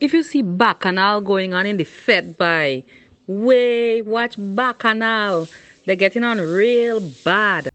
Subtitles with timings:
[0.00, 2.84] If you see bacchanal going on in the Fed by,
[3.26, 5.48] way, watch bacchanal.
[5.86, 7.70] They're getting on real bad.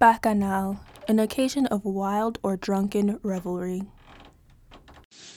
[0.00, 3.82] Bacchanal, an occasion of wild or drunken revelry.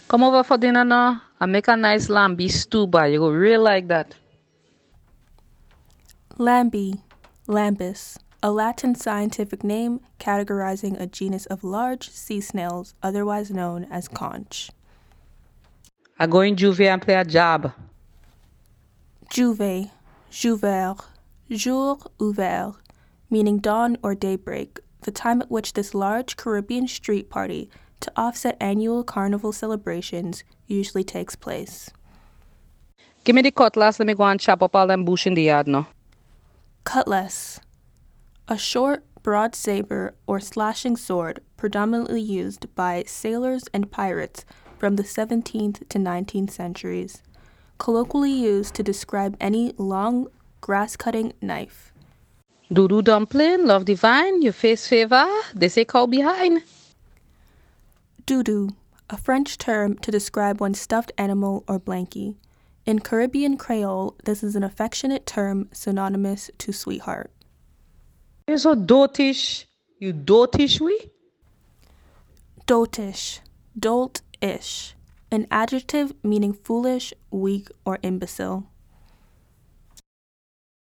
[0.08, 3.08] Come over for dinner now and make a nice lambie stew by.
[3.08, 4.16] You go real like that.
[6.38, 6.96] Lambie,
[7.48, 14.08] lambis, a Latin scientific name categorizing a genus of large sea snails, otherwise known as
[14.08, 14.72] conch.
[16.22, 17.74] I go in Juve and play a job.
[19.32, 19.90] Juve,
[20.30, 21.04] jouvert,
[21.50, 22.76] jour ouvert,
[23.32, 28.56] meaning dawn or daybreak, the time at which this large Caribbean street party to offset
[28.62, 31.90] annual carnival celebrations usually takes place.
[33.24, 35.42] Give me the cutlass, let me go and chop up all them bush in the
[35.42, 35.88] yard now.
[36.84, 37.60] Cutlass,
[38.48, 44.46] a short, broad saber or slashing sword predominantly used by sailors and pirates
[44.82, 47.22] from the 17th to 19th centuries,
[47.78, 50.28] colloquially used to describe any long,
[50.60, 51.94] grass cutting knife.
[52.74, 56.64] Doudou dumpling, love divine, your face favor, they say call behind.
[58.26, 58.74] Doudou,
[59.08, 62.34] a French term to describe one's stuffed animal or blankie.
[62.88, 67.30] In Caribbean Creole, this is an affectionate term synonymous to sweetheart.
[68.48, 69.66] You're so dotish.
[70.00, 71.12] You dotish we?
[72.66, 73.42] Dotish,
[73.78, 74.96] dolt ish,
[75.32, 78.68] an adjective meaning foolish, weak, or imbecile.